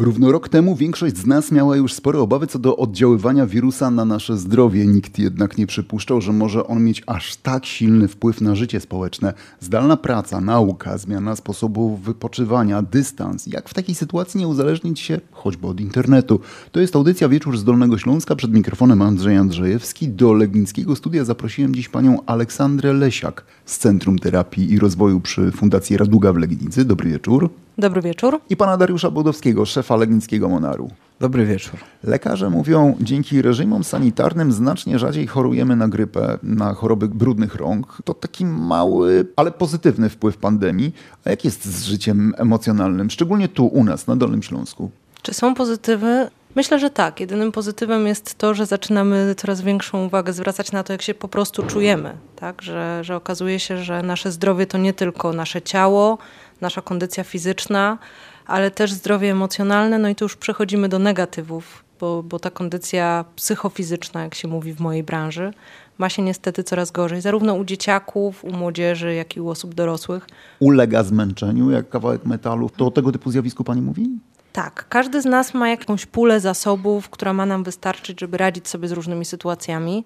Równo 0.00 0.32
rok 0.32 0.48
temu 0.48 0.76
większość 0.76 1.16
z 1.16 1.26
nas 1.26 1.52
miała 1.52 1.76
już 1.76 1.92
spore 1.94 2.18
obawy 2.18 2.46
co 2.46 2.58
do 2.58 2.76
oddziaływania 2.76 3.46
wirusa 3.46 3.90
na 3.90 4.04
nasze 4.04 4.36
zdrowie. 4.36 4.86
Nikt 4.86 5.18
jednak 5.18 5.58
nie 5.58 5.66
przypuszczał, 5.66 6.20
że 6.20 6.32
może 6.32 6.66
on 6.66 6.84
mieć 6.84 7.02
aż 7.06 7.36
tak 7.36 7.66
silny 7.66 8.08
wpływ 8.08 8.40
na 8.40 8.54
życie 8.54 8.80
społeczne. 8.80 9.34
Zdalna 9.60 9.96
praca, 9.96 10.40
nauka, 10.40 10.98
zmiana 10.98 11.36
sposobu 11.36 11.96
wypoczywania, 11.96 12.82
dystans. 12.82 13.46
Jak 13.46 13.68
w 13.68 13.74
takiej 13.74 13.94
sytuacji 13.94 14.40
nie 14.40 14.48
uzależnić 14.48 15.00
się 15.00 15.20
choćby 15.32 15.66
od 15.66 15.80
internetu? 15.80 16.40
To 16.72 16.80
jest 16.80 16.96
audycja 16.96 17.28
Wieczór 17.28 17.58
z 17.58 17.64
Dolnego 17.64 17.98
Śląska. 17.98 18.36
Przed 18.36 18.52
mikrofonem 18.52 19.02
Andrzej 19.02 19.36
Andrzejewski. 19.36 20.08
Do 20.08 20.32
Legnickiego 20.32 20.96
Studia 20.96 21.24
zaprosiłem 21.24 21.74
dziś 21.74 21.88
panią 21.88 22.18
Aleksandrę 22.26 22.92
Lesiak 22.92 23.44
z 23.64 23.78
Centrum 23.78 24.18
Terapii 24.18 24.72
i 24.72 24.78
Rozwoju 24.78 25.20
przy 25.20 25.50
Fundacji 25.50 25.96
Raduga 25.96 26.32
w 26.32 26.36
Legnicy. 26.36 26.84
Dobry 26.84 27.10
wieczór. 27.10 27.50
Dobry 27.80 28.02
wieczór. 28.02 28.40
I 28.50 28.56
pana 28.56 28.76
Dariusza 28.76 29.10
Bodowskiego, 29.10 29.66
szefa 29.66 29.96
Legnickiego 29.96 30.48
Monaru. 30.48 30.90
Dobry 31.20 31.46
wieczór. 31.46 31.80
Lekarze 32.04 32.50
mówią, 32.50 32.96
dzięki 33.00 33.42
reżimom 33.42 33.84
sanitarnym 33.84 34.52
znacznie 34.52 34.98
rzadziej 34.98 35.26
chorujemy 35.26 35.76
na 35.76 35.88
grypę, 35.88 36.38
na 36.42 36.74
choroby 36.74 37.08
brudnych 37.08 37.54
rąk. 37.54 37.98
To 38.04 38.14
taki 38.14 38.46
mały, 38.46 39.26
ale 39.36 39.50
pozytywny 39.50 40.08
wpływ 40.08 40.36
pandemii. 40.36 40.94
A 41.24 41.30
jak 41.30 41.44
jest 41.44 41.64
z 41.64 41.84
życiem 41.84 42.34
emocjonalnym, 42.36 43.10
szczególnie 43.10 43.48
tu 43.48 43.66
u 43.66 43.84
nas, 43.84 44.06
na 44.06 44.16
Dolnym 44.16 44.42
Śląsku? 44.42 44.90
Czy 45.22 45.34
są 45.34 45.54
pozytywy? 45.54 46.30
Myślę, 46.54 46.78
że 46.78 46.90
tak. 46.90 47.20
Jedynym 47.20 47.52
pozytywem 47.52 48.06
jest 48.06 48.34
to, 48.34 48.54
że 48.54 48.66
zaczynamy 48.66 49.34
coraz 49.36 49.60
większą 49.60 50.06
uwagę 50.06 50.32
zwracać 50.32 50.72
na 50.72 50.82
to, 50.82 50.92
jak 50.92 51.02
się 51.02 51.14
po 51.14 51.28
prostu 51.28 51.62
czujemy. 51.62 52.16
Tak? 52.36 52.62
Że, 52.62 53.04
że 53.04 53.16
okazuje 53.16 53.60
się, 53.60 53.76
że 53.76 54.02
nasze 54.02 54.32
zdrowie 54.32 54.66
to 54.66 54.78
nie 54.78 54.92
tylko 54.92 55.32
nasze 55.32 55.62
ciało, 55.62 56.18
nasza 56.60 56.82
kondycja 56.82 57.24
fizyczna, 57.24 57.98
ale 58.46 58.70
też 58.70 58.92
zdrowie 58.92 59.30
emocjonalne. 59.30 59.98
No 59.98 60.08
i 60.08 60.14
tu 60.14 60.24
już 60.24 60.36
przechodzimy 60.36 60.88
do 60.88 60.98
negatywów, 60.98 61.84
bo, 62.00 62.22
bo 62.22 62.38
ta 62.38 62.50
kondycja 62.50 63.24
psychofizyczna, 63.36 64.22
jak 64.22 64.34
się 64.34 64.48
mówi 64.48 64.72
w 64.72 64.80
mojej 64.80 65.02
branży, 65.02 65.52
ma 65.98 66.08
się 66.08 66.22
niestety 66.22 66.64
coraz 66.64 66.90
gorzej, 66.90 67.20
zarówno 67.20 67.54
u 67.54 67.64
dzieciaków, 67.64 68.44
u 68.44 68.52
młodzieży, 68.52 69.14
jak 69.14 69.36
i 69.36 69.40
u 69.40 69.48
osób 69.48 69.74
dorosłych. 69.74 70.26
Ulega 70.60 71.02
zmęczeniu, 71.02 71.70
jak 71.70 71.88
kawałek 71.88 72.24
metalu. 72.24 72.70
To 72.76 72.86
o 72.86 72.90
tego 72.90 73.12
typu 73.12 73.30
zjawisku 73.30 73.64
pani 73.64 73.82
mówi? 73.82 74.18
Tak, 74.52 74.88
każdy 74.88 75.22
z 75.22 75.24
nas 75.24 75.54
ma 75.54 75.68
jakąś 75.68 76.06
pulę 76.06 76.40
zasobów, 76.40 77.10
która 77.10 77.32
ma 77.32 77.46
nam 77.46 77.64
wystarczyć, 77.64 78.20
żeby 78.20 78.36
radzić 78.36 78.68
sobie 78.68 78.88
z 78.88 78.92
różnymi 78.92 79.24
sytuacjami. 79.24 80.04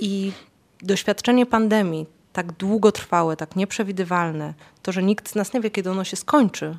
I 0.00 0.32
doświadczenie 0.82 1.46
pandemii, 1.46 2.06
tak 2.32 2.52
długotrwałe, 2.52 3.36
tak 3.36 3.56
nieprzewidywalne, 3.56 4.54
to, 4.82 4.92
że 4.92 5.02
nikt 5.02 5.30
z 5.30 5.34
nas 5.34 5.52
nie 5.52 5.60
wie, 5.60 5.70
kiedy 5.70 5.90
ono 5.90 6.04
się 6.04 6.16
skończy, 6.16 6.76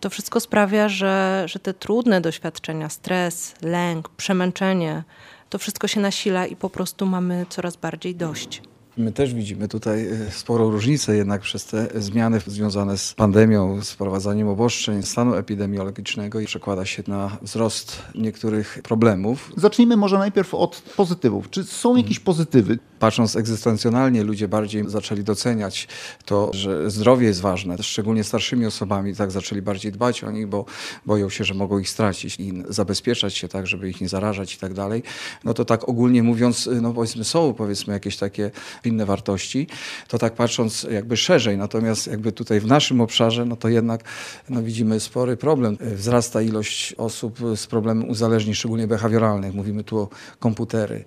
to 0.00 0.10
wszystko 0.10 0.40
sprawia, 0.40 0.88
że, 0.88 1.44
że 1.46 1.58
te 1.58 1.74
trudne 1.74 2.20
doświadczenia, 2.20 2.88
stres, 2.88 3.54
lęk, 3.62 4.08
przemęczenie, 4.08 5.02
to 5.50 5.58
wszystko 5.58 5.88
się 5.88 6.00
nasila 6.00 6.46
i 6.46 6.56
po 6.56 6.70
prostu 6.70 7.06
mamy 7.06 7.46
coraz 7.48 7.76
bardziej 7.76 8.14
dość. 8.14 8.62
My 8.96 9.12
też 9.12 9.34
widzimy 9.34 9.68
tutaj 9.68 10.06
e, 10.06 10.30
sporą 10.30 10.70
różnicę 10.70 11.16
jednak 11.16 11.40
przez 11.40 11.64
te 11.64 11.88
zmiany 11.94 12.40
związane 12.46 12.98
z 12.98 13.14
pandemią, 13.14 13.82
z 13.82 13.90
wprowadzaniem 13.90 14.48
obostrzeń, 14.48 15.02
stanu 15.02 15.34
epidemiologicznego 15.34 16.40
i 16.40 16.46
przekłada 16.46 16.84
się 16.84 17.02
na 17.06 17.38
wzrost 17.42 18.02
niektórych 18.14 18.80
problemów. 18.82 19.52
Zacznijmy 19.56 19.96
może 19.96 20.18
najpierw 20.18 20.54
od 20.54 20.82
pozytywów. 20.96 21.50
Czy 21.50 21.64
są 21.64 21.96
jakieś 21.96 22.20
pozytywy? 22.20 22.78
Patrząc 23.04 23.36
egzystencjonalnie, 23.36 24.24
ludzie 24.24 24.48
bardziej 24.48 24.90
zaczęli 24.90 25.24
doceniać 25.24 25.88
to, 26.24 26.50
że 26.54 26.90
zdrowie 26.90 27.26
jest 27.26 27.40
ważne, 27.40 27.76
szczególnie 27.82 28.24
starszymi 28.24 28.66
osobami, 28.66 29.14
tak 29.14 29.30
zaczęli 29.30 29.62
bardziej 29.62 29.92
dbać 29.92 30.24
o 30.24 30.30
nich, 30.30 30.46
bo 30.46 30.64
boją 31.06 31.30
się, 31.30 31.44
że 31.44 31.54
mogą 31.54 31.78
ich 31.78 31.88
stracić 31.88 32.40
i 32.40 32.62
zabezpieczać 32.68 33.34
się 33.34 33.48
tak, 33.48 33.66
żeby 33.66 33.90
ich 33.90 34.00
nie 34.00 34.08
zarażać 34.08 34.54
i 34.54 34.58
tak 34.58 34.74
dalej. 34.74 35.02
No 35.44 35.54
to 35.54 35.64
tak 35.64 35.88
ogólnie 35.88 36.22
mówiąc, 36.22 36.68
no 36.82 36.92
powiedzmy 36.92 37.24
są 37.24 37.54
powiedzmy 37.54 37.92
jakieś 37.92 38.16
takie 38.16 38.50
inne 38.84 39.06
wartości, 39.06 39.66
to 40.08 40.18
tak 40.18 40.34
patrząc 40.34 40.86
jakby 40.90 41.16
szerzej, 41.16 41.58
natomiast 41.58 42.06
jakby 42.06 42.32
tutaj 42.32 42.60
w 42.60 42.66
naszym 42.66 43.00
obszarze, 43.00 43.44
no 43.44 43.56
to 43.56 43.68
jednak 43.68 44.04
no 44.48 44.62
widzimy 44.62 45.00
spory 45.00 45.36
problem. 45.36 45.76
Wzrasta 45.80 46.42
ilość 46.42 46.92
osób 46.92 47.38
z 47.56 47.66
problemem 47.66 48.08
uzależnień, 48.08 48.54
szczególnie 48.54 48.86
behawioralnych. 48.86 49.54
Mówimy 49.54 49.84
tu 49.84 49.98
o 49.98 50.08
komputery, 50.38 51.04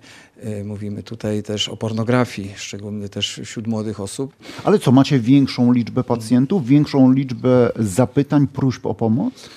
mówimy 0.64 1.02
tutaj 1.02 1.42
też 1.42 1.68
o 1.68 1.76
pornografii, 1.88 2.54
szczególnie 2.56 3.08
też 3.08 3.40
wśród 3.44 3.66
młodych 3.66 4.00
osób. 4.00 4.32
Ale 4.64 4.78
co, 4.78 4.92
macie 4.92 5.20
większą 5.20 5.72
liczbę 5.72 6.04
pacjentów, 6.04 6.66
większą 6.66 7.12
liczbę 7.12 7.72
zapytań, 7.76 8.46
próśb 8.46 8.86
o 8.86 8.94
pomoc? 8.94 9.50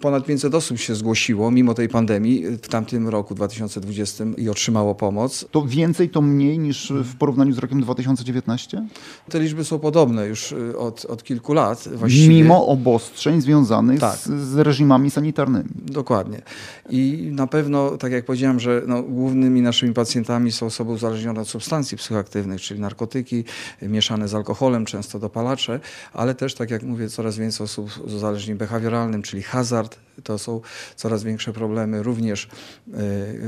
Ponad 0.00 0.24
500 0.24 0.54
osób 0.54 0.78
się 0.78 0.94
zgłosiło 0.94 1.50
mimo 1.50 1.74
tej 1.74 1.88
pandemii 1.88 2.46
w 2.46 2.68
tamtym 2.68 3.08
roku 3.08 3.34
2020 3.34 4.24
i 4.36 4.48
otrzymało 4.48 4.94
pomoc. 4.94 5.44
To 5.50 5.66
więcej, 5.66 6.08
to 6.08 6.22
mniej 6.22 6.58
niż 6.58 6.92
w 7.04 7.16
porównaniu 7.16 7.52
z 7.52 7.58
rokiem 7.58 7.80
2019? 7.80 8.86
Te 9.30 9.40
liczby 9.40 9.64
są 9.64 9.78
podobne 9.78 10.26
już 10.26 10.52
y, 10.52 10.78
od, 10.78 11.04
od 11.04 11.24
kilku 11.24 11.52
lat. 11.52 11.88
Właściwie. 11.94 12.28
Mimo 12.28 12.66
obostrzeń 12.66 13.40
związanych 13.40 14.00
tak. 14.00 14.16
z, 14.16 14.28
z, 14.28 14.58
reżimami 14.58 15.10
sanitarnymi. 15.10 15.68
Dokładnie. 15.74 16.42
I 16.90 17.30
na 17.32 17.46
pewno, 17.46 17.96
tak 17.96 18.12
jak 18.12 18.24
powiedziałem, 18.24 18.60
że 18.60 18.82
no, 18.86 19.02
głównymi 19.02 19.62
naszymi 19.62 19.94
pacjentami 19.94 20.52
są 20.52 20.66
osoby 20.66 20.90
uzależnione 20.90 21.40
od 21.40 21.48
substancji 21.48 21.96
psychoaktywnych, 21.96 22.60
czyli 22.60 22.80
narkotyki 22.80 23.44
mieszane 23.82 24.28
z 24.28 24.34
alkoholem, 24.34 24.84
często 24.84 25.18
dopalacze, 25.18 25.80
ale 26.12 26.34
też, 26.34 26.54
tak 26.54 26.70
jak 26.70 26.82
mówię, 26.82 27.08
coraz 27.08 27.36
więcej 27.36 27.64
osób 27.64 27.92
z 27.92 28.14
uzależnieniem 28.14 28.58
behawioralnym, 28.58 29.22
czyli 29.22 29.42
hazard, 29.42 29.79
hazard 29.80 29.98
to 30.24 30.38
są 30.38 30.60
coraz 30.96 31.22
większe 31.22 31.52
problemy 31.52 32.02
również 32.02 32.48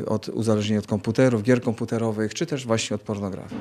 y, 0.00 0.06
od 0.06 0.28
uzależnienia 0.28 0.78
od 0.78 0.86
komputerów, 0.86 1.42
gier 1.42 1.62
komputerowych, 1.62 2.34
czy 2.34 2.46
też 2.46 2.66
właśnie 2.66 2.94
od 2.94 3.02
pornografii. 3.02 3.60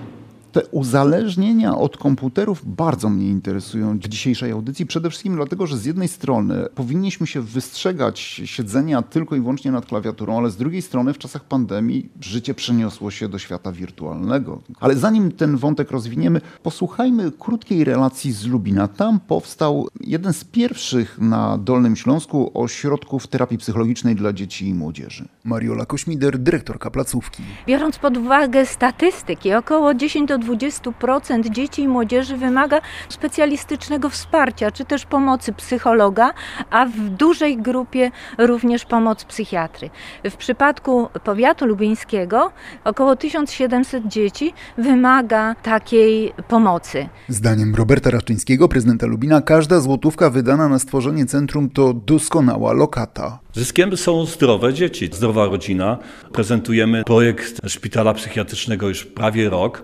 Te 0.52 0.66
uzależnienia 0.66 1.78
od 1.78 1.98
komputerów 1.98 2.76
bardzo 2.76 3.10
mnie 3.10 3.28
interesują 3.28 3.98
w 3.98 4.08
dzisiejszej 4.08 4.52
audycji. 4.52 4.86
Przede 4.86 5.10
wszystkim 5.10 5.36
dlatego, 5.36 5.68
że 5.68 5.78
z 5.78 5.86
jednej 5.86 6.08
strony 6.08 6.66
powinniśmy 6.76 7.28
się 7.28 7.42
wystrzegać 7.42 8.20
siedzenia 8.46 9.02
tylko 9.02 9.36
i 9.36 9.40
wyłącznie 9.40 9.72
nad 9.72 9.86
klawiaturą, 9.86 10.38
ale 10.38 10.50
z 10.50 10.58
drugiej 10.58 10.82
strony 10.82 11.14
w 11.14 11.18
czasach 11.18 11.44
pandemii 11.44 12.10
życie 12.22 12.54
przeniosło 12.54 13.12
się 13.12 13.30
do 13.30 13.40
świata 13.40 13.72
wirtualnego. 13.72 14.62
Ale 14.80 14.96
zanim 14.96 15.32
ten 15.32 15.58
wątek 15.58 15.92
rozwiniemy, 15.92 16.42
posłuchajmy 16.64 17.32
krótkiej 17.40 17.84
relacji 17.84 18.32
z 18.32 18.46
Lubina. 18.46 18.88
Tam 18.88 19.20
powstał 19.20 19.88
jeden 20.02 20.34
z 20.34 20.44
pierwszych 20.44 21.20
na 21.20 21.58
Dolnym 21.58 21.96
Śląsku 21.96 22.52
ośrodków 22.54 23.28
terapii 23.28 23.58
psychologicznej 23.58 24.16
dla 24.16 24.34
dzieci 24.34 24.68
i 24.68 24.74
młodzieży. 24.74 25.28
Mariola 25.44 25.86
Kośmider, 25.86 26.40
dyrektorka 26.40 26.92
placówki. 26.92 27.44
Biorąc 27.68 28.00
pod 28.00 28.18
uwagę 28.18 28.66
statystyki, 28.66 29.54
około 29.54 29.94
10 29.94 30.30
do 30.30 30.41
20% 30.42 31.50
dzieci 31.50 31.82
i 31.82 31.88
młodzieży 31.88 32.38
wymaga 32.38 32.82
specjalistycznego 33.10 34.10
wsparcia, 34.10 34.72
czy 34.72 34.86
też 34.86 35.06
pomocy 35.06 35.54
psychologa, 35.54 36.34
a 36.70 36.86
w 36.86 37.00
dużej 37.00 37.58
grupie 37.58 38.12
również 38.38 38.86
pomoc 38.86 39.24
psychiatry. 39.24 39.90
W 40.24 40.36
przypadku 40.36 41.10
powiatu 41.24 41.66
lubińskiego 41.66 42.52
około 42.84 43.16
1700 43.16 44.08
dzieci 44.08 44.54
wymaga 44.78 45.56
takiej 45.64 46.34
pomocy. 46.48 47.10
Zdaniem 47.28 47.76
Roberta 47.76 48.10
Raczyńskiego, 48.10 48.68
prezydenta 48.68 49.08
Lubina, 49.08 49.42
każda 49.42 49.80
złotówka 49.80 50.30
wydana 50.30 50.68
na 50.70 50.80
stworzenie 50.80 51.26
centrum 51.26 51.70
to 51.70 51.94
doskonała 51.94 52.74
lokata. 52.74 53.40
Zyskiem 53.54 53.98
są 53.98 54.26
zdrowe 54.26 54.74
dzieci, 54.74 55.10
zdrowa 55.14 55.46
rodzina. 55.46 55.98
Prezentujemy 56.34 57.04
projekt 57.04 57.70
szpitala 57.70 58.14
psychiatrycznego 58.14 58.88
już 58.90 59.06
prawie 59.06 59.50
rok. 59.50 59.84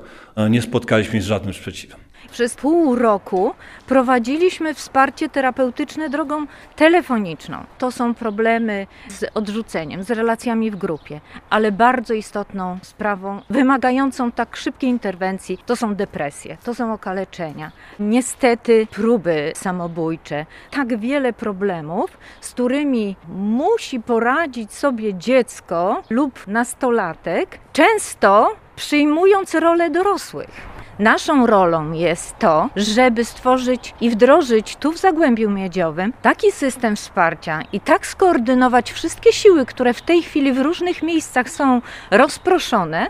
Nie 0.49 0.61
spotkaliśmy 0.61 1.13
się 1.13 1.21
z 1.21 1.25
żadnym 1.25 1.53
sprzeciwem. 1.53 2.06
Przez 2.31 2.55
pół 2.55 2.95
roku 2.95 3.53
prowadziliśmy 3.87 4.73
wsparcie 4.73 5.29
terapeutyczne 5.29 6.09
drogą 6.09 6.47
telefoniczną. 6.75 7.63
To 7.77 7.91
są 7.91 8.13
problemy 8.13 8.87
z 9.07 9.25
odrzuceniem, 9.33 10.03
z 10.03 10.11
relacjami 10.11 10.71
w 10.71 10.75
grupie, 10.75 11.21
ale 11.49 11.71
bardzo 11.71 12.13
istotną 12.13 12.77
sprawą, 12.81 13.41
wymagającą 13.49 14.31
tak 14.31 14.55
szybkiej 14.55 14.89
interwencji, 14.89 15.57
to 15.65 15.75
są 15.75 15.95
depresje, 15.95 16.57
to 16.63 16.75
są 16.75 16.93
okaleczenia. 16.93 17.71
Niestety 17.99 18.87
próby 18.91 19.51
samobójcze, 19.55 20.45
tak 20.71 20.99
wiele 20.99 21.33
problemów, 21.33 22.17
z 22.41 22.51
którymi 22.51 23.15
musi 23.27 23.99
poradzić 23.99 24.73
sobie 24.73 25.13
dziecko 25.13 26.03
lub 26.09 26.47
nastolatek, 26.47 27.59
często 27.73 28.55
przyjmując 28.75 29.55
rolę 29.55 29.89
dorosłych. 29.89 30.76
Naszą 30.99 31.47
rolą 31.47 31.91
jest 31.91 32.39
to, 32.39 32.69
żeby 32.75 33.25
stworzyć 33.25 33.93
i 34.01 34.09
wdrożyć 34.09 34.75
tu 34.75 34.91
w 34.91 34.97
Zagłębiu 34.97 35.49
Miedziowym 35.49 36.13
taki 36.21 36.51
system 36.51 36.95
wsparcia 36.95 37.61
i 37.73 37.79
tak 37.79 38.07
skoordynować 38.07 38.91
wszystkie 38.91 39.33
siły, 39.33 39.65
które 39.65 39.93
w 39.93 40.01
tej 40.01 40.21
chwili 40.21 40.53
w 40.53 40.61
różnych 40.61 41.03
miejscach 41.03 41.49
są 41.49 41.81
rozproszone, 42.11 43.07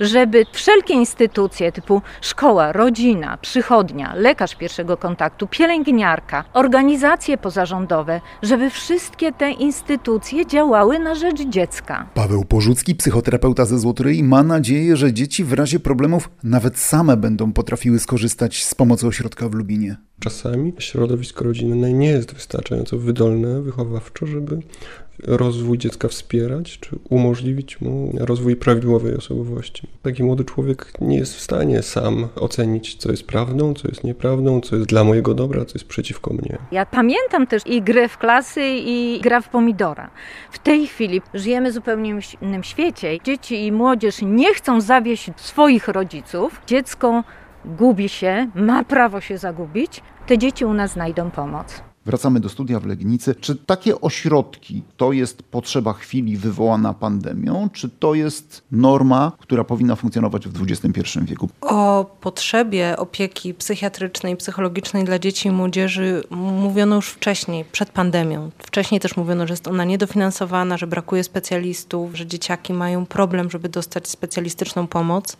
żeby 0.00 0.44
wszelkie 0.52 0.94
instytucje 0.94 1.72
typu 1.72 2.02
szkoła, 2.20 2.72
rodzina, 2.72 3.38
przychodnia, 3.42 4.12
lekarz 4.14 4.54
pierwszego 4.54 4.96
kontaktu, 4.96 5.46
pielęgniarka, 5.46 6.44
organizacje 6.52 7.38
pozarządowe, 7.38 8.20
żeby 8.42 8.70
wszystkie 8.70 9.32
te 9.32 9.50
instytucje 9.50 10.46
działały 10.46 10.98
na 10.98 11.14
rzecz 11.14 11.42
dziecka. 11.42 12.06
Paweł 12.14 12.44
Porzucki, 12.44 12.94
psychoterapeuta 12.94 13.64
ze 13.64 13.78
Złotoryi, 13.78 14.22
ma 14.22 14.42
nadzieję, 14.42 14.96
że 14.96 15.12
dzieci 15.12 15.44
w 15.44 15.52
razie 15.52 15.80
problemów 15.80 16.30
nawet 16.42 16.78
same 16.78 17.16
będą 17.16 17.25
potrafiły 17.52 17.98
skorzystać 17.98 18.64
z 18.64 18.74
pomocy 18.74 19.06
ośrodka 19.06 19.48
w 19.48 19.54
Lubinie. 19.54 19.96
Czasami 20.20 20.72
środowisko 20.78 21.44
rodzinne 21.44 21.92
nie 21.92 22.08
jest 22.08 22.34
wystarczająco 22.34 22.98
wydolne 22.98 23.62
wychowawczo, 23.62 24.26
żeby 24.26 24.58
rozwój 25.24 25.78
dziecka 25.78 26.08
wspierać, 26.08 26.78
czy 26.78 26.98
umożliwić 27.08 27.80
mu 27.80 28.12
rozwój 28.20 28.56
prawidłowej 28.56 29.16
osobowości. 29.16 29.88
Taki 30.02 30.22
młody 30.22 30.44
człowiek 30.44 30.92
nie 31.00 31.16
jest 31.16 31.34
w 31.34 31.40
stanie 31.40 31.82
sam 31.82 32.28
ocenić, 32.36 32.94
co 32.94 33.10
jest 33.10 33.26
prawdą, 33.26 33.74
co 33.74 33.88
jest 33.88 34.04
nieprawdą, 34.04 34.60
co 34.60 34.76
jest 34.76 34.88
dla 34.88 35.04
mojego 35.04 35.34
dobra, 35.34 35.64
co 35.64 35.72
jest 35.74 35.84
przeciwko 35.84 36.34
mnie. 36.34 36.58
Ja 36.72 36.86
pamiętam 36.86 37.46
też 37.46 37.62
i 37.66 37.82
grę 37.82 38.08
w 38.08 38.18
klasy, 38.18 38.62
i 38.64 39.20
gra 39.22 39.40
w 39.40 39.48
pomidora. 39.48 40.10
W 40.50 40.58
tej 40.58 40.86
chwili 40.86 41.22
żyjemy 41.34 41.70
w 41.70 41.74
zupełnie 41.74 42.18
innym 42.42 42.64
świecie. 42.64 43.18
Dzieci 43.24 43.66
i 43.66 43.72
młodzież 43.72 44.16
nie 44.22 44.54
chcą 44.54 44.80
zawieść 44.80 45.30
swoich 45.36 45.88
rodziców. 45.88 46.60
Dziecko 46.66 47.24
gubi 47.66 48.08
się, 48.08 48.50
ma 48.54 48.84
prawo 48.84 49.20
się 49.20 49.38
zagubić. 49.38 50.02
Te 50.26 50.38
dzieci 50.38 50.64
u 50.64 50.74
nas 50.74 50.92
znajdą 50.92 51.30
pomoc. 51.30 51.82
Wracamy 52.06 52.40
do 52.40 52.48
studia 52.48 52.80
w 52.80 52.86
Legnicy. 52.86 53.34
Czy 53.34 53.56
takie 53.56 54.00
ośrodki 54.00 54.82
to 54.96 55.12
jest 55.12 55.42
potrzeba 55.42 55.92
chwili 55.92 56.36
wywołana 56.36 56.94
pandemią, 56.94 57.68
czy 57.72 57.88
to 57.88 58.14
jest 58.14 58.62
norma, 58.72 59.32
która 59.38 59.64
powinna 59.64 59.96
funkcjonować 59.96 60.48
w 60.48 60.62
XXI 60.62 61.18
wieku? 61.22 61.48
O 61.60 62.04
potrzebie 62.20 62.96
opieki 62.96 63.54
psychiatrycznej, 63.54 64.36
psychologicznej 64.36 65.04
dla 65.04 65.18
dzieci 65.18 65.48
i 65.48 65.52
młodzieży 65.52 66.22
mówiono 66.30 66.96
już 66.96 67.08
wcześniej, 67.08 67.64
przed 67.72 67.90
pandemią. 67.90 68.50
Wcześniej 68.58 69.00
też 69.00 69.16
mówiono, 69.16 69.46
że 69.46 69.52
jest 69.52 69.68
ona 69.68 69.84
niedofinansowana, 69.84 70.76
że 70.76 70.86
brakuje 70.86 71.24
specjalistów, 71.24 72.16
że 72.16 72.26
dzieciaki 72.26 72.72
mają 72.72 73.06
problem, 73.06 73.50
żeby 73.50 73.68
dostać 73.68 74.08
specjalistyczną 74.08 74.86
pomoc. 74.86 75.36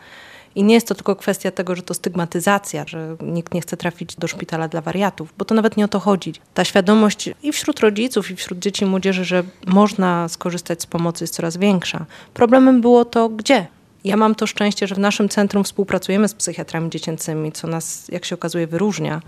I 0.56 0.62
nie 0.62 0.74
jest 0.74 0.88
to 0.88 0.94
tylko 0.94 1.16
kwestia 1.16 1.50
tego, 1.50 1.76
że 1.76 1.82
to 1.82 1.94
stygmatyzacja, 1.94 2.84
że 2.86 3.16
nikt 3.20 3.54
nie 3.54 3.60
chce 3.60 3.76
trafić 3.76 4.16
do 4.16 4.28
szpitala 4.28 4.68
dla 4.68 4.80
wariatów, 4.80 5.34
bo 5.38 5.44
to 5.44 5.54
nawet 5.54 5.76
nie 5.76 5.84
o 5.84 5.88
to 5.88 6.00
chodzi. 6.00 6.34
Ta 6.54 6.64
świadomość 6.64 7.30
i 7.42 7.52
wśród 7.52 7.80
rodziców, 7.80 8.30
i 8.30 8.36
wśród 8.36 8.58
dzieci 8.58 8.84
i 8.84 8.86
młodzieży, 8.86 9.24
że 9.24 9.42
można 9.66 10.28
skorzystać 10.28 10.82
z 10.82 10.86
pomocy 10.86 11.24
jest 11.24 11.34
coraz 11.34 11.56
większa. 11.56 12.06
Problemem 12.34 12.80
było 12.80 13.04
to, 13.04 13.28
gdzie. 13.28 13.66
Ja 14.04 14.16
mam 14.16 14.34
to 14.34 14.46
szczęście, 14.46 14.86
że 14.86 14.94
w 14.94 14.98
naszym 14.98 15.28
centrum 15.28 15.64
współpracujemy 15.64 16.28
z 16.28 16.34
psychiatrami 16.34 16.90
dziecięcymi, 16.90 17.52
co 17.52 17.68
nas, 17.68 18.08
jak 18.08 18.24
się 18.24 18.34
okazuje, 18.34 18.66
wyróżnia. 18.66 19.22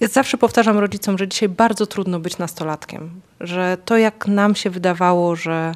Ja 0.00 0.08
zawsze 0.08 0.38
powtarzam 0.38 0.78
rodzicom, 0.78 1.18
że 1.18 1.28
dzisiaj 1.28 1.48
bardzo 1.48 1.86
trudno 1.86 2.20
być 2.20 2.38
nastolatkiem, 2.38 3.20
że 3.40 3.76
to 3.84 3.96
jak 3.96 4.26
nam 4.26 4.54
się 4.54 4.70
wydawało, 4.70 5.36
że 5.36 5.72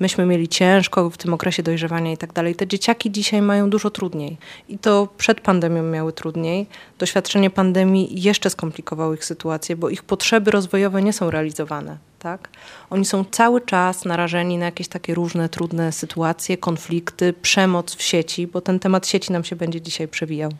myśmy 0.00 0.26
mieli 0.26 0.48
ciężko 0.48 1.10
w 1.10 1.16
tym 1.16 1.34
okresie 1.34 1.62
dojrzewania 1.62 2.12
i 2.12 2.16
tak 2.16 2.32
dalej. 2.32 2.54
Te 2.54 2.66
dzieciaki 2.66 3.10
dzisiaj 3.10 3.42
mają 3.42 3.70
dużo 3.70 3.90
trudniej. 3.90 4.36
I 4.68 4.78
to 4.78 5.08
przed 5.18 5.40
pandemią 5.40 5.82
miały 5.82 6.12
trudniej. 6.12 6.66
Doświadczenie 6.98 7.50
pandemii 7.50 8.22
jeszcze 8.22 8.50
skomplikowało 8.50 9.14
ich 9.14 9.24
sytuację, 9.24 9.76
bo 9.76 9.88
ich 9.88 10.02
potrzeby 10.02 10.50
rozwojowe 10.50 11.02
nie 11.02 11.12
są 11.12 11.30
realizowane. 11.30 11.96
Tak? 12.18 12.48
Oni 12.90 13.04
są 13.04 13.24
cały 13.30 13.60
czas 13.60 14.04
narażeni 14.04 14.58
na 14.58 14.64
jakieś 14.64 14.88
takie 14.88 15.14
różne 15.14 15.48
trudne 15.48 15.92
sytuacje, 15.92 16.56
konflikty, 16.56 17.32
przemoc 17.32 17.94
w 17.94 18.02
sieci, 18.02 18.46
bo 18.46 18.60
ten 18.60 18.78
temat 18.78 19.06
sieci 19.06 19.32
nam 19.32 19.44
się 19.44 19.56
będzie 19.56 19.80
dzisiaj 19.80 20.08
przewijał 20.08 20.52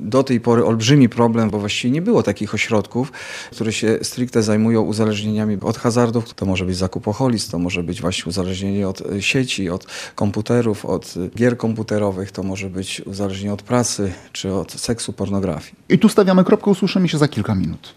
do 0.00 0.22
tej 0.22 0.40
pory 0.40 0.64
olbrzymi 0.64 1.08
problem, 1.08 1.50
bo 1.50 1.58
właściwie 1.58 1.90
nie 1.90 2.02
było 2.02 2.22
takich 2.22 2.54
ośrodków, 2.54 3.12
które 3.52 3.72
się 3.72 3.98
stricte 4.02 4.42
zajmują 4.42 4.82
uzależnieniami 4.82 5.58
od 5.60 5.78
hazardów. 5.78 6.34
To 6.34 6.46
może 6.46 6.64
być 6.64 6.76
zakupoholizm, 6.76 7.50
to 7.50 7.58
może 7.58 7.82
być 7.82 8.00
właśnie 8.00 8.24
uzależnienie 8.26 8.88
od 8.88 9.00
e, 9.00 9.22
sieci, 9.22 9.70
od 9.70 9.86
komputerów, 10.14 10.84
od 10.84 11.14
e, 11.16 11.36
gier 11.36 11.56
komputerowych, 11.56 12.32
to 12.32 12.42
może 12.42 12.70
być 12.70 13.00
uzależnienie 13.00 13.52
od 13.52 13.62
pracy 13.62 14.12
czy 14.32 14.54
od 14.54 14.72
seksu, 14.72 15.12
pornografii. 15.12 15.74
I 15.88 15.98
tu 15.98 16.08
stawiamy 16.08 16.44
kropkę, 16.44 16.70
usłyszymy 16.70 17.08
się 17.08 17.18
za 17.18 17.28
kilka 17.28 17.54
minut. 17.54 17.94